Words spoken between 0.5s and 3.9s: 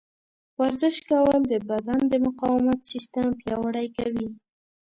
ورزش کول د بدن د مقاومت سیستم پیاوړی